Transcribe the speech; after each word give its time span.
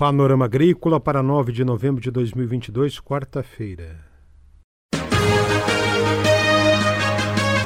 Panorama 0.00 0.46
Agrícola 0.46 0.98
para 0.98 1.22
9 1.22 1.52
de 1.52 1.62
novembro 1.62 2.00
de 2.00 2.10
2022, 2.10 2.98
quarta-feira. 2.98 4.00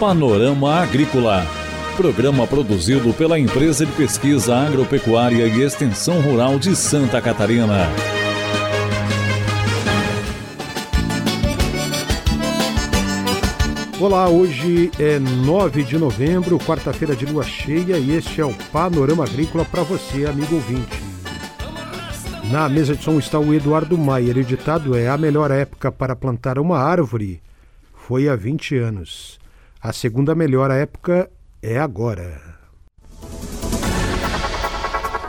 Panorama 0.00 0.80
Agrícola. 0.80 1.46
Programa 1.96 2.44
produzido 2.44 3.14
pela 3.14 3.38
Empresa 3.38 3.86
de 3.86 3.92
Pesquisa 3.92 4.56
Agropecuária 4.56 5.46
e 5.46 5.62
Extensão 5.62 6.20
Rural 6.22 6.58
de 6.58 6.74
Santa 6.74 7.22
Catarina. 7.22 7.86
Olá, 14.00 14.28
hoje 14.28 14.90
é 14.98 15.20
9 15.20 15.84
de 15.84 15.96
novembro, 15.96 16.58
quarta-feira 16.58 17.14
de 17.14 17.26
lua 17.26 17.44
cheia, 17.44 17.96
e 17.96 18.10
este 18.10 18.40
é 18.40 18.44
o 18.44 18.52
Panorama 18.72 19.22
Agrícola 19.22 19.64
para 19.64 19.84
você, 19.84 20.26
amigo 20.26 20.56
ouvinte. 20.56 21.13
Na 22.50 22.68
mesa 22.68 22.94
de 22.94 23.02
som 23.02 23.18
está 23.18 23.38
o 23.38 23.54
Eduardo 23.54 23.96
Maier. 23.96 24.36
O 24.36 24.44
ditado 24.44 24.94
é: 24.94 25.08
A 25.08 25.16
melhor 25.16 25.50
época 25.50 25.90
para 25.90 26.14
plantar 26.14 26.58
uma 26.58 26.78
árvore 26.78 27.42
foi 27.94 28.28
há 28.28 28.36
20 28.36 28.76
anos. 28.76 29.38
A 29.80 29.92
segunda 29.92 30.34
melhor 30.34 30.70
época 30.70 31.30
é 31.62 31.78
agora. 31.78 32.40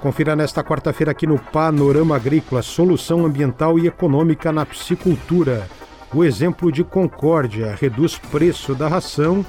Confira 0.01 0.35
nesta 0.35 0.63
quarta-feira 0.63 1.11
aqui 1.11 1.25
no 1.25 1.39
Panorama 1.39 2.15
Agrícola 2.15 2.61
solução 2.61 3.25
ambiental 3.25 3.79
e 3.79 3.87
econômica 3.87 4.51
na 4.51 4.65
piscicultura. 4.65 5.67
O 6.13 6.23
exemplo 6.23 6.71
de 6.71 6.83
Concórdia 6.83 7.75
reduz 7.79 8.17
preço 8.17 8.75
da 8.75 8.87
ração 8.87 9.43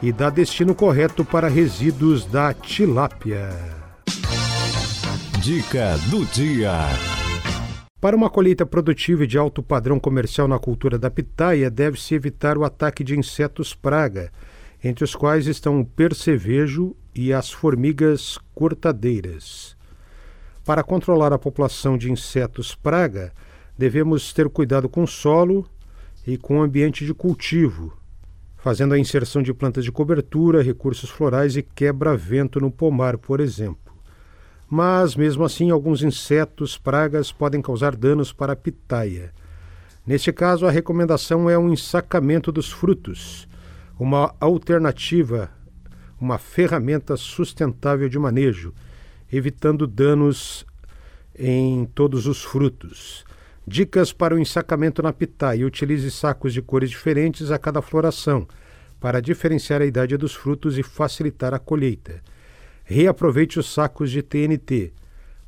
e 0.00 0.12
dá 0.12 0.30
destino 0.30 0.74
correto 0.74 1.24
para 1.24 1.48
resíduos 1.48 2.24
da 2.24 2.54
tilápia. 2.54 3.87
Dica 5.48 5.96
do 6.10 6.26
dia. 6.26 6.72
Para 7.98 8.14
uma 8.14 8.28
colheita 8.28 8.66
produtiva 8.66 9.24
e 9.24 9.26
de 9.26 9.38
alto 9.38 9.62
padrão 9.62 9.98
comercial 9.98 10.46
na 10.46 10.58
cultura 10.58 10.98
da 10.98 11.10
pitaia, 11.10 11.70
deve-se 11.70 12.14
evitar 12.14 12.58
o 12.58 12.64
ataque 12.64 13.02
de 13.02 13.18
insetos 13.18 13.72
praga, 13.72 14.30
entre 14.84 15.04
os 15.04 15.14
quais 15.14 15.46
estão 15.46 15.80
o 15.80 15.86
percevejo 15.86 16.94
e 17.14 17.32
as 17.32 17.50
formigas 17.50 18.38
cortadeiras. 18.54 19.74
Para 20.66 20.82
controlar 20.82 21.32
a 21.32 21.38
população 21.38 21.96
de 21.96 22.12
insetos 22.12 22.74
praga, 22.74 23.32
devemos 23.78 24.34
ter 24.34 24.50
cuidado 24.50 24.86
com 24.86 25.04
o 25.04 25.08
solo 25.08 25.66
e 26.26 26.36
com 26.36 26.58
o 26.58 26.62
ambiente 26.62 27.06
de 27.06 27.14
cultivo, 27.14 27.96
fazendo 28.58 28.92
a 28.92 28.98
inserção 28.98 29.42
de 29.42 29.54
plantas 29.54 29.82
de 29.82 29.90
cobertura, 29.90 30.62
recursos 30.62 31.08
florais 31.08 31.56
e 31.56 31.62
quebra-vento 31.62 32.60
no 32.60 32.70
pomar, 32.70 33.16
por 33.16 33.40
exemplo 33.40 33.87
mas 34.68 35.16
mesmo 35.16 35.44
assim 35.44 35.70
alguns 35.70 36.02
insetos, 36.02 36.76
pragas 36.76 37.32
podem 37.32 37.62
causar 37.62 37.96
danos 37.96 38.32
para 38.32 38.52
a 38.52 38.56
pitaia. 38.56 39.32
Neste 40.06 40.32
caso, 40.32 40.66
a 40.66 40.70
recomendação 40.70 41.48
é 41.48 41.58
um 41.58 41.72
ensacamento 41.72 42.52
dos 42.52 42.70
frutos, 42.70 43.48
uma 43.98 44.34
alternativa, 44.40 45.50
uma 46.20 46.38
ferramenta 46.38 47.16
sustentável 47.16 48.08
de 48.08 48.18
manejo, 48.18 48.74
evitando 49.32 49.86
danos 49.86 50.66
em 51.38 51.84
todos 51.86 52.26
os 52.26 52.42
frutos. 52.42 53.24
Dicas 53.66 54.12
para 54.12 54.34
o 54.34 54.38
ensacamento 54.38 55.02
na 55.02 55.12
pitaia: 55.12 55.66
utilize 55.66 56.10
sacos 56.10 56.52
de 56.52 56.62
cores 56.62 56.90
diferentes 56.90 57.50
a 57.50 57.58
cada 57.58 57.82
floração, 57.82 58.46
para 58.98 59.20
diferenciar 59.20 59.80
a 59.80 59.86
idade 59.86 60.16
dos 60.16 60.34
frutos 60.34 60.76
e 60.78 60.82
facilitar 60.82 61.54
a 61.54 61.58
colheita. 61.58 62.22
Reaproveite 62.90 63.58
os 63.58 63.70
sacos 63.70 64.10
de 64.10 64.22
TNT. 64.22 64.94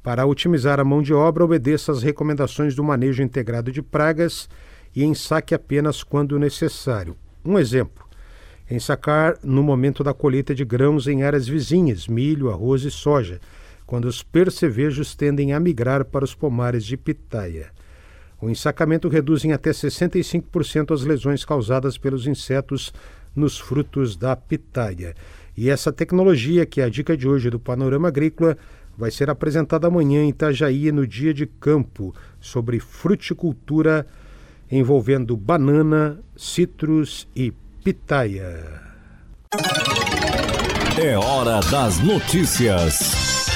Para 0.02 0.26
otimizar 0.26 0.78
a 0.78 0.84
mão 0.84 1.00
de 1.00 1.14
obra, 1.14 1.42
obedeça 1.42 1.90
às 1.90 2.02
recomendações 2.02 2.74
do 2.74 2.84
manejo 2.84 3.22
integrado 3.22 3.72
de 3.72 3.80
pragas 3.80 4.46
e 4.94 5.02
ensaque 5.02 5.54
apenas 5.54 6.02
quando 6.02 6.38
necessário. 6.38 7.16
Um 7.42 7.58
exemplo: 7.58 8.04
ensacar 8.70 9.38
no 9.42 9.62
momento 9.62 10.04
da 10.04 10.12
colheita 10.12 10.54
de 10.54 10.66
grãos 10.66 11.08
em 11.08 11.22
áreas 11.22 11.48
vizinhas, 11.48 12.06
milho, 12.06 12.50
arroz 12.50 12.82
e 12.82 12.90
soja, 12.90 13.40
quando 13.86 14.04
os 14.04 14.22
percevejos 14.22 15.14
tendem 15.14 15.54
a 15.54 15.60
migrar 15.60 16.04
para 16.04 16.26
os 16.26 16.34
pomares 16.34 16.84
de 16.84 16.98
pitaia. 16.98 17.70
O 18.38 18.50
ensacamento 18.50 19.08
reduz 19.08 19.46
em 19.46 19.52
até 19.52 19.70
65% 19.70 20.92
as 20.92 21.04
lesões 21.04 21.42
causadas 21.42 21.96
pelos 21.96 22.26
insetos 22.26 22.92
nos 23.34 23.58
frutos 23.58 24.14
da 24.14 24.36
pitaia. 24.36 25.14
E 25.60 25.68
essa 25.68 25.92
tecnologia, 25.92 26.64
que 26.64 26.80
é 26.80 26.84
a 26.84 26.88
dica 26.88 27.14
de 27.14 27.28
hoje 27.28 27.50
do 27.50 27.60
Panorama 27.60 28.08
Agrícola, 28.08 28.56
vai 28.96 29.10
ser 29.10 29.28
apresentada 29.28 29.88
amanhã 29.88 30.22
em 30.22 30.30
Itajaí, 30.30 30.90
no 30.90 31.06
dia 31.06 31.34
de 31.34 31.44
campo, 31.44 32.14
sobre 32.40 32.80
fruticultura 32.80 34.06
envolvendo 34.70 35.36
banana, 35.36 36.18
citros 36.34 37.28
e 37.36 37.52
pitaia. 37.84 38.80
É 40.98 41.18
hora 41.18 41.60
das 41.70 42.00
notícias. 42.00 43.46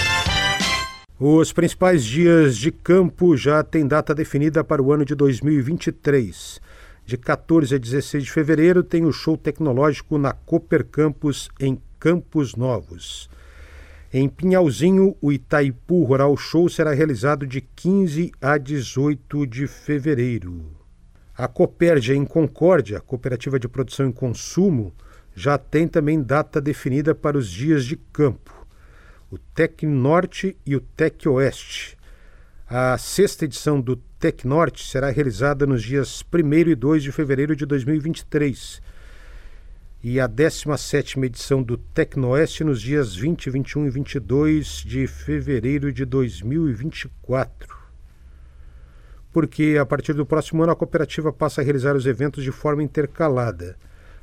Os 1.19 1.55
principais 1.55 2.05
dias 2.05 2.59
de 2.59 2.71
campo 2.71 3.35
já 3.35 3.63
têm 3.63 3.89
data 3.89 4.15
definida 4.15 4.63
para 4.63 4.83
o 4.83 4.93
ano 4.93 5.07
de 5.07 5.15
2023. 5.15 6.61
De 7.07 7.19
14 7.19 7.75
a 7.75 7.79
16 7.79 8.25
de 8.25 8.31
fevereiro 8.31 8.83
tem 8.83 9.05
o 9.05 9.13
show 9.13 9.37
tecnológico 9.37 10.17
na 10.17 10.33
Cooper 10.33 10.87
Campus 10.87 11.51
em 11.61 11.79
Campos 12.05 12.55
Novos. 12.55 13.31
Em 14.13 14.29
Pinhalzinho, 14.29 15.17
o 15.23 15.33
Itaipu 15.33 16.05
Rural 16.05 16.37
Show 16.37 16.69
será 16.69 16.93
realizado 16.93 17.47
de 17.47 17.63
15 17.63 18.31
a 18.43 18.59
18 18.59 19.47
de 19.47 19.67
fevereiro. 19.67 20.67
A 21.35 21.49
Copérdia 21.49 22.15
em 22.15 22.27
Concórdia, 22.27 23.01
Cooperativa 23.01 23.59
de 23.59 23.67
Produção 23.69 24.11
e 24.11 24.13
Consumo, 24.13 24.93
já 25.35 25.57
tem 25.57 25.89
também 25.89 26.23
data 26.23 26.61
definida 26.61 27.15
para 27.15 27.39
os 27.39 27.49
dias 27.49 27.87
de 27.87 27.97
campo. 27.97 28.53
O 29.31 29.39
Tec 29.39 29.87
Norte 29.87 30.59
e 30.67 30.77
o 30.77 30.83
Tec 30.83 31.27
Oeste. 31.27 31.97
A 32.69 32.99
sexta 32.99 33.47
edição 33.47 33.81
do 33.81 33.97
Tec 33.97 34.45
Norte 34.45 34.87
será 34.87 35.09
realizada 35.09 35.67
nos 35.67 35.83
dias 35.83 36.23
1 36.23 36.69
e 36.69 36.75
2 36.75 37.03
de 37.03 37.13
fevereiro 37.13 37.57
de 37.57 37.65
2023 37.65 38.93
e 40.05 40.21
a 40.21 40.27
17 40.27 41.19
edição 41.21 41.63
do 41.63 41.79
Tecnoeste 41.79 42.63
nos 42.63 42.83
dias 42.83 43.17
20, 43.17 43.49
21 43.49 43.87
e 43.87 43.91
22 43.91 44.83
de 44.85 45.07
fevereiro 45.07 45.91
de 45.91 46.05
2024. 46.05 47.75
Porque 49.33 49.79
a 49.81 49.87
partir 49.87 50.13
do 50.13 50.27
próximo 50.27 50.63
ano 50.63 50.73
a 50.73 50.77
cooperativa 50.77 51.33
passa 51.33 51.63
a 51.63 51.65
realizar 51.65 51.97
os 51.97 52.05
eventos 52.05 52.45
de 52.45 52.53
forma 52.53 52.83
intercalada. 52.83 53.79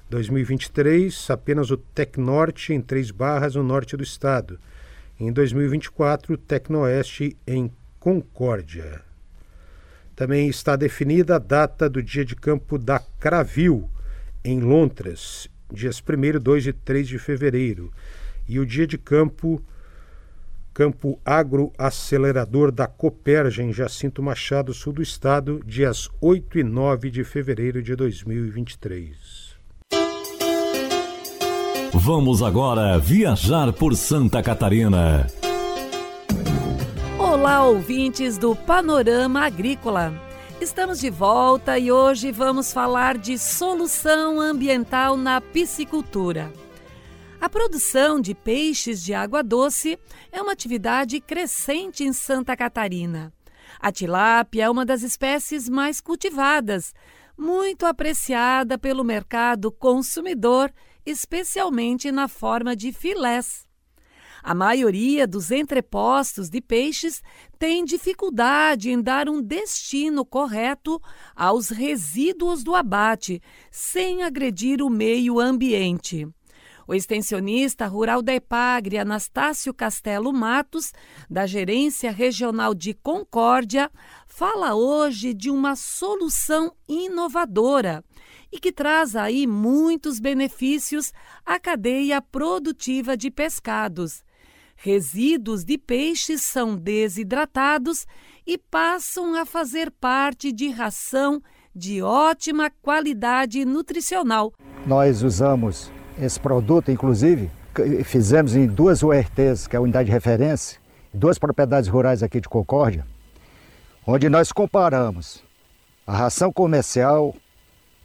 2023, 0.07 1.31
apenas 1.31 1.71
o 1.71 1.77
Tecnorte 1.77 2.73
em 2.73 2.79
Três 2.79 3.09
Barras, 3.09 3.55
no 3.55 3.63
norte 3.63 3.97
do 3.97 4.03
estado. 4.03 4.59
Em 5.19 5.33
2024, 5.33 6.35
o 6.35 6.37
Tecnoeste 6.37 7.35
em 7.47 7.71
Concórdia. 7.99 9.01
Também 10.15 10.47
está 10.47 10.75
definida 10.75 11.37
a 11.37 11.39
data 11.39 11.89
do 11.89 12.03
dia 12.03 12.23
de 12.23 12.35
campo 12.35 12.77
da 12.77 12.99
Cravil, 13.19 13.89
em 14.45 14.59
Londres, 14.59 15.49
dias 15.71 16.01
1, 16.01 16.39
2 16.39 16.67
e 16.67 16.73
3 16.73 17.07
de 17.07 17.19
fevereiro. 17.19 17.91
E 18.47 18.59
o 18.59 18.65
dia 18.65 18.85
de 18.85 18.97
campo, 18.97 19.61
campo 20.73 21.19
agroacelerador 21.23 22.71
da 22.71 22.87
Coperja, 22.87 23.63
em 23.63 23.71
Jacinto 23.71 24.21
Machado, 24.21 24.73
sul 24.73 24.93
do 24.93 25.01
estado, 25.01 25.61
dias 25.65 26.09
8 26.19 26.59
e 26.59 26.63
9 26.63 27.09
de 27.09 27.23
fevereiro 27.23 27.81
de 27.81 27.95
2023. 27.95 29.51
Vamos 31.93 32.41
agora 32.41 32.97
viajar 32.97 33.73
por 33.73 33.95
Santa 33.95 34.41
Catarina. 34.41 35.27
Olá, 37.19 37.63
ouvintes 37.63 38.37
do 38.37 38.55
Panorama 38.55 39.41
Agrícola. 39.41 40.30
Estamos 40.61 40.99
de 40.99 41.09
volta 41.09 41.79
e 41.79 41.91
hoje 41.91 42.31
vamos 42.31 42.71
falar 42.71 43.17
de 43.17 43.35
solução 43.35 44.39
ambiental 44.39 45.17
na 45.17 45.41
piscicultura. 45.41 46.53
A 47.41 47.49
produção 47.49 48.21
de 48.21 48.35
peixes 48.35 49.03
de 49.03 49.11
água 49.11 49.41
doce 49.41 49.97
é 50.31 50.39
uma 50.39 50.51
atividade 50.51 51.19
crescente 51.19 52.03
em 52.03 52.13
Santa 52.13 52.55
Catarina. 52.55 53.33
A 53.79 53.91
tilápia 53.91 54.65
é 54.65 54.69
uma 54.69 54.85
das 54.85 55.01
espécies 55.01 55.67
mais 55.67 55.99
cultivadas, 55.99 56.93
muito 57.35 57.87
apreciada 57.87 58.77
pelo 58.77 59.03
mercado 59.03 59.71
consumidor, 59.71 60.71
especialmente 61.03 62.11
na 62.11 62.27
forma 62.27 62.75
de 62.75 62.93
filés. 62.93 63.65
A 64.43 64.55
maioria 64.55 65.27
dos 65.27 65.51
entrepostos 65.51 66.49
de 66.49 66.59
peixes 66.59 67.21
tem 67.59 67.85
dificuldade 67.85 68.89
em 68.89 69.01
dar 69.01 69.29
um 69.29 69.41
destino 69.41 70.25
correto 70.25 70.99
aos 71.35 71.69
resíduos 71.69 72.63
do 72.63 72.75
abate, 72.75 73.41
sem 73.69 74.23
agredir 74.23 74.81
o 74.81 74.89
meio 74.89 75.39
ambiente. 75.39 76.27
O 76.87 76.93
extensionista 76.95 77.85
rural 77.85 78.21
da 78.21 78.33
EPAGRE, 78.33 78.97
Anastácio 78.97 79.73
Castelo 79.73 80.33
Matos, 80.33 80.91
da 81.29 81.45
Gerência 81.45 82.11
Regional 82.11 82.73
de 82.73 82.93
Concórdia, 82.93 83.89
fala 84.27 84.73
hoje 84.73 85.33
de 85.33 85.49
uma 85.49 85.75
solução 85.75 86.73
inovadora 86.89 88.03
e 88.51 88.59
que 88.59 88.71
traz 88.71 89.15
aí 89.15 89.47
muitos 89.47 90.19
benefícios 90.19 91.13
à 91.45 91.59
cadeia 91.59 92.21
produtiva 92.21 93.15
de 93.15 93.31
pescados. 93.31 94.23
Resíduos 94.83 95.63
de 95.63 95.77
peixes 95.77 96.41
são 96.41 96.75
desidratados 96.75 98.07
e 98.47 98.57
passam 98.57 99.39
a 99.39 99.45
fazer 99.45 99.91
parte 99.91 100.51
de 100.51 100.69
ração 100.69 101.39
de 101.75 102.01
ótima 102.01 102.71
qualidade 102.81 103.63
nutricional. 103.63 104.51
Nós 104.87 105.21
usamos 105.21 105.91
esse 106.19 106.39
produto, 106.39 106.89
inclusive, 106.89 107.51
fizemos 108.03 108.55
em 108.55 108.65
duas 108.65 109.03
URTs, 109.03 109.67
que 109.67 109.75
é 109.75 109.77
a 109.77 109.81
unidade 109.83 110.07
de 110.07 110.11
referência, 110.11 110.79
duas 111.13 111.37
propriedades 111.37 111.87
rurais 111.87 112.23
aqui 112.23 112.41
de 112.41 112.49
Concórdia, 112.49 113.05
onde 114.03 114.29
nós 114.29 114.51
comparamos 114.51 115.43
a 116.07 116.17
ração 116.17 116.51
comercial 116.51 117.35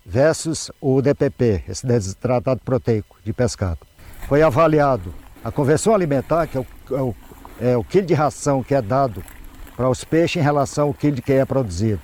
versus 0.04 0.70
o 0.78 1.00
DPP, 1.00 1.64
esse 1.70 1.86
desidratado 1.86 2.60
proteico 2.62 3.16
de 3.24 3.32
pescado. 3.32 3.80
Foi 4.28 4.42
avaliado 4.42 5.14
a 5.46 5.52
conversão 5.52 5.94
alimentar, 5.94 6.48
que 6.48 6.58
é 6.58 6.60
o, 6.60 6.66
é 6.90 7.00
o, 7.00 7.14
é 7.60 7.76
o 7.76 7.84
quilo 7.84 8.04
de 8.04 8.14
ração 8.14 8.64
que 8.64 8.74
é 8.74 8.82
dado 8.82 9.22
para 9.76 9.88
os 9.88 10.02
peixes 10.02 10.42
em 10.42 10.44
relação 10.44 10.88
ao 10.88 10.94
quilo 10.94 11.22
que 11.22 11.32
é 11.32 11.44
produzido, 11.44 12.00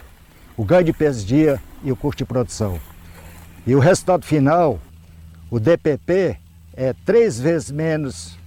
o 0.56 0.64
ganho 0.64 0.84
de 0.84 0.92
peso 0.92 1.26
dia 1.26 1.60
e 1.82 1.90
o 1.90 1.96
custo 1.96 2.18
de 2.18 2.24
produção. 2.24 2.78
E 3.66 3.74
o 3.74 3.80
resultado 3.80 4.24
final, 4.24 4.78
o 5.50 5.58
DPP, 5.58 6.38
é 6.74 6.94
três 7.04 7.40
vezes 7.40 7.72
menos 7.72 8.38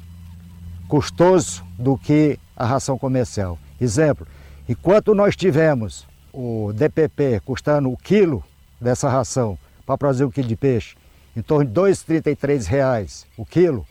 custoso 0.87 1.65
do 1.77 1.97
que 1.97 2.39
a 2.55 2.65
ração 2.65 2.97
comercial. 2.97 3.59
Exemplo, 3.81 4.25
enquanto 4.69 5.13
nós 5.13 5.35
tivemos 5.35 6.07
o 6.31 6.71
DPP 6.73 7.41
custando 7.43 7.91
o 7.91 7.97
quilo 7.97 8.41
dessa 8.79 9.09
ração 9.09 9.57
para 9.85 9.97
produzir 9.97 10.23
um 10.23 10.31
quilo 10.31 10.47
de 10.47 10.55
peixe, 10.55 10.95
em 11.35 11.41
torno 11.41 11.69
de 11.69 11.81
R$ 11.81 11.89
2,33 11.91 13.25
o 13.35 13.45
quilo, 13.45 13.85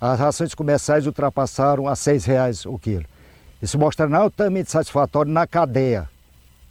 as 0.00 0.18
rações 0.18 0.54
comerciais 0.54 1.06
ultrapassaram 1.06 1.86
a 1.86 1.90
R$ 1.90 1.96
6,00 1.96 2.72
o 2.72 2.78
quilo. 2.78 3.04
Isso 3.60 3.78
mostra 3.78 4.08
altamente 4.16 4.70
satisfatório 4.70 5.30
na 5.30 5.46
cadeia 5.46 6.08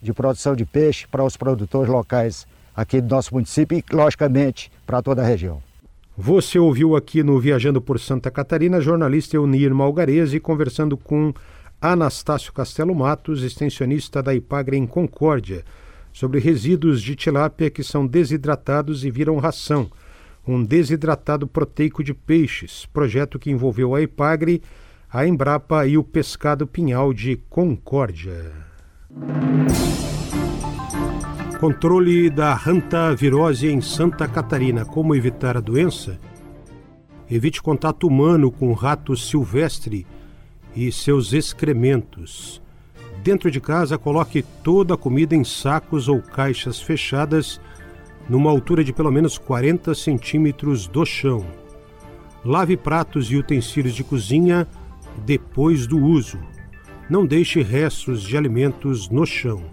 de 0.01 0.13
produção 0.13 0.55
de 0.55 0.65
peixe 0.65 1.05
para 1.07 1.23
os 1.23 1.37
produtores 1.37 1.91
locais 1.91 2.47
aqui 2.75 2.99
do 3.01 3.13
nosso 3.13 3.33
município 3.33 3.77
e, 3.77 3.83
logicamente, 3.93 4.71
para 4.85 5.01
toda 5.01 5.21
a 5.21 5.25
região. 5.25 5.61
Você 6.17 6.57
ouviu 6.57 6.95
aqui 6.95 7.21
no 7.21 7.39
Viajando 7.39 7.81
por 7.81 7.99
Santa 7.99 8.31
Catarina 8.31 8.81
jornalista 8.81 9.35
Eunir 9.35 9.73
Malgarese 9.73 10.39
conversando 10.39 10.97
com 10.97 11.33
Anastácio 11.81 12.51
Castelo 12.51 12.93
Matos, 12.93 13.43
extensionista 13.43 14.21
da 14.21 14.33
Ipagre 14.33 14.75
em 14.77 14.85
Concórdia, 14.85 15.63
sobre 16.11 16.39
resíduos 16.39 17.01
de 17.01 17.15
tilápia 17.15 17.69
que 17.69 17.83
são 17.83 18.05
desidratados 18.05 19.05
e 19.05 19.11
viram 19.11 19.37
ração, 19.37 19.89
um 20.51 20.63
desidratado 20.63 21.45
proteico 21.45 22.03
de 22.03 22.13
peixes, 22.13 22.87
projeto 22.87 23.37
que 23.37 23.51
envolveu 23.51 23.93
a 23.93 24.01
Ipagre 24.01 24.63
a 25.11 25.25
Embrapa 25.25 25.85
e 25.85 25.97
o 25.97 26.03
Pescado 26.03 26.65
Pinhal 26.65 27.13
de 27.13 27.35
Concórdia. 27.49 28.51
Controle 31.59 32.29
da 32.29 32.53
hantavirose 32.53 33.67
em 33.67 33.81
Santa 33.81 34.27
Catarina. 34.27 34.85
Como 34.85 35.15
evitar 35.15 35.57
a 35.57 35.59
doença? 35.59 36.19
Evite 37.29 37.61
contato 37.61 38.07
humano 38.07 38.51
com 38.51 38.71
rato 38.73 39.15
silvestre 39.15 40.05
e 40.75 40.91
seus 40.91 41.33
excrementos. 41.33 42.61
Dentro 43.23 43.51
de 43.51 43.59
casa, 43.59 43.97
coloque 43.97 44.43
toda 44.63 44.93
a 44.93 44.97
comida 44.97 45.35
em 45.35 45.43
sacos 45.43 46.07
ou 46.07 46.21
caixas 46.21 46.79
fechadas 46.79 47.59
numa 48.29 48.51
altura 48.51 48.83
de 48.83 48.93
pelo 48.93 49.11
menos 49.11 49.37
40 49.37 49.95
centímetros 49.95 50.87
do 50.87 51.03
chão. 51.05 51.45
Lave 52.45 52.77
pratos 52.77 53.31
e 53.31 53.35
utensílios 53.35 53.95
de 53.95 54.03
cozinha 54.03 54.67
depois 55.25 55.87
do 55.87 55.97
uso. 55.97 56.39
Não 57.09 57.25
deixe 57.25 57.61
restos 57.61 58.21
de 58.21 58.37
alimentos 58.37 59.09
no 59.09 59.25
chão. 59.25 59.63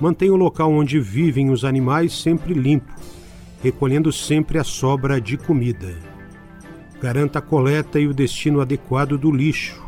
Mantenha 0.00 0.32
o 0.32 0.36
local 0.36 0.72
onde 0.72 0.98
vivem 0.98 1.50
os 1.50 1.64
animais 1.64 2.12
sempre 2.18 2.54
limpo, 2.54 2.92
recolhendo 3.62 4.10
sempre 4.10 4.58
a 4.58 4.64
sobra 4.64 5.20
de 5.20 5.36
comida. 5.36 5.94
Garanta 7.00 7.38
a 7.38 7.42
coleta 7.42 8.00
e 8.00 8.06
o 8.06 8.14
destino 8.14 8.60
adequado 8.60 9.18
do 9.18 9.30
lixo. 9.30 9.84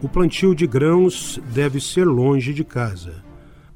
O 0.00 0.08
plantio 0.08 0.54
de 0.54 0.66
grãos 0.66 1.40
deve 1.52 1.80
ser 1.80 2.04
longe 2.04 2.54
de 2.54 2.64
casa. 2.64 3.22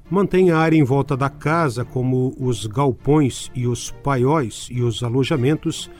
Mantenha 0.08 0.56
a 0.56 0.60
área 0.60 0.76
em 0.76 0.84
volta 0.84 1.16
da 1.16 1.28
casa, 1.28 1.84
como 1.84 2.34
os 2.38 2.66
galpões 2.66 3.50
e 3.54 3.66
os 3.66 3.90
paióis 3.90 4.68
e 4.70 4.82
os 4.82 5.02
alojamentos, 5.02 5.90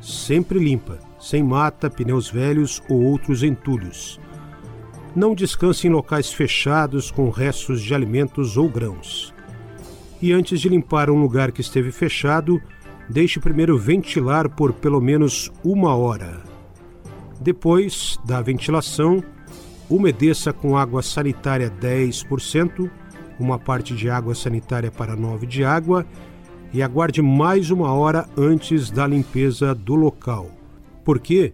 sempre 0.00 0.58
limpa 0.58 1.06
sem 1.18 1.42
mata, 1.42 1.90
pneus 1.90 2.30
velhos 2.30 2.82
ou 2.88 3.02
outros 3.02 3.42
entulhos. 3.42 4.20
Não 5.14 5.34
descanse 5.34 5.86
em 5.86 5.90
locais 5.90 6.32
fechados 6.32 7.10
com 7.10 7.30
restos 7.30 7.82
de 7.82 7.94
alimentos 7.94 8.56
ou 8.56 8.68
grãos. 8.68 9.34
E 10.20 10.32
antes 10.32 10.60
de 10.60 10.68
limpar 10.68 11.10
um 11.10 11.20
lugar 11.20 11.52
que 11.52 11.60
esteve 11.60 11.90
fechado, 11.90 12.60
deixe 13.08 13.40
primeiro 13.40 13.78
ventilar 13.78 14.48
por 14.48 14.72
pelo 14.74 15.00
menos 15.00 15.50
uma 15.64 15.94
hora. 15.96 16.42
Depois 17.40 18.18
da 18.24 18.40
ventilação, 18.40 19.22
umedeça 19.88 20.52
com 20.52 20.76
água 20.76 21.02
sanitária 21.02 21.70
10%, 21.70 22.90
uma 23.38 23.58
parte 23.58 23.94
de 23.94 24.08
água 24.08 24.34
sanitária 24.34 24.90
para 24.90 25.16
9 25.16 25.46
de 25.46 25.64
água 25.64 26.06
e 26.72 26.82
aguarde 26.82 27.22
mais 27.22 27.70
uma 27.70 27.92
hora 27.92 28.28
antes 28.36 28.90
da 28.90 29.06
limpeza 29.06 29.74
do 29.74 29.94
local. 29.94 30.50
Por 31.04 31.18
quê? 31.18 31.52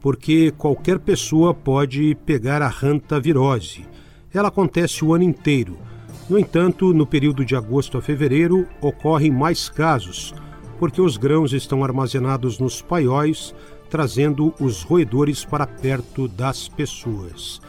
Porque 0.00 0.52
qualquer 0.56 0.98
pessoa 0.98 1.52
pode 1.52 2.14
pegar 2.26 2.62
a 2.62 2.72
hantavirose. 2.82 3.86
Ela 4.32 4.48
acontece 4.48 5.04
o 5.04 5.14
ano 5.14 5.24
inteiro. 5.24 5.76
No 6.28 6.38
entanto, 6.38 6.94
no 6.94 7.06
período 7.06 7.44
de 7.44 7.56
agosto 7.56 7.98
a 7.98 8.02
fevereiro 8.02 8.66
ocorrem 8.80 9.30
mais 9.30 9.68
casos, 9.68 10.32
porque 10.78 11.00
os 11.00 11.16
grãos 11.16 11.52
estão 11.52 11.82
armazenados 11.82 12.58
nos 12.58 12.80
paióis, 12.80 13.54
trazendo 13.90 14.54
os 14.60 14.82
roedores 14.82 15.44
para 15.44 15.66
perto 15.66 16.28
das 16.28 16.68
pessoas. 16.68 17.60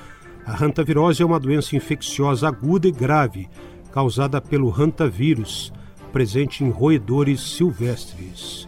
A 0.46 0.64
hantavirose 0.64 1.22
é 1.22 1.26
uma 1.26 1.40
doença 1.40 1.76
infecciosa 1.76 2.48
aguda 2.48 2.88
e 2.88 2.92
grave, 2.92 3.48
causada 3.92 4.42
pelo 4.42 4.74
hantavírus, 4.74 5.71
presente 6.12 6.64
em 6.64 6.69
roedores 6.69 7.42
silvestres. 7.42 8.68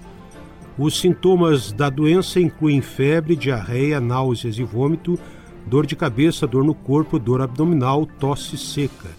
Os 0.77 0.99
sintomas 0.99 1.71
da 1.71 1.89
doença 1.89 2.39
incluem 2.39 2.81
febre, 2.81 3.35
diarreia, 3.35 3.99
náuseas 3.99 4.57
e 4.57 4.63
vômito, 4.63 5.19
dor 5.65 5.85
de 5.85 5.95
cabeça, 5.95 6.47
dor 6.47 6.63
no 6.63 6.73
corpo, 6.73 7.19
dor 7.19 7.41
abdominal, 7.41 8.05
tosse 8.05 8.57
seca. 8.57 9.09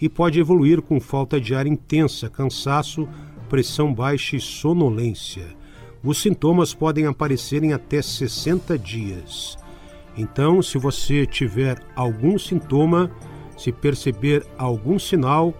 E 0.00 0.08
pode 0.08 0.38
evoluir 0.38 0.80
com 0.82 1.00
falta 1.00 1.40
de 1.40 1.54
ar 1.54 1.66
intensa, 1.66 2.28
cansaço, 2.28 3.08
pressão 3.48 3.92
baixa 3.92 4.36
e 4.36 4.40
sonolência. 4.40 5.46
Os 6.02 6.20
sintomas 6.20 6.74
podem 6.74 7.06
aparecer 7.06 7.62
em 7.62 7.72
até 7.72 8.02
60 8.02 8.76
dias. 8.78 9.56
Então, 10.16 10.60
se 10.60 10.78
você 10.78 11.26
tiver 11.26 11.78
algum 11.96 12.38
sintoma, 12.38 13.10
se 13.56 13.72
perceber 13.72 14.46
algum 14.58 14.98
sinal, 14.98 15.54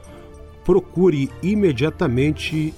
procure 0.65 1.31
imediatamente 1.43 2.75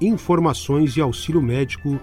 informações 0.00 0.96
e 0.96 1.00
auxílio 1.00 1.40
médico 1.40 1.98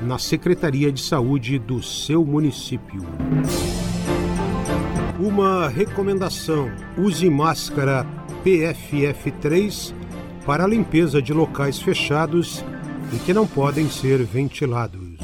na 0.00 0.18
Secretaria 0.18 0.90
de 0.90 1.00
Saúde 1.00 1.58
do 1.58 1.82
seu 1.82 2.24
município. 2.24 3.02
Uma 5.18 5.68
recomendação: 5.68 6.70
use 6.98 7.28
máscara 7.30 8.06
PFF3 8.44 9.94
para 10.44 10.64
a 10.64 10.66
limpeza 10.66 11.22
de 11.22 11.32
locais 11.32 11.80
fechados 11.80 12.64
e 13.12 13.18
que 13.18 13.32
não 13.32 13.46
podem 13.46 13.88
ser 13.88 14.22
ventilados. 14.24 15.23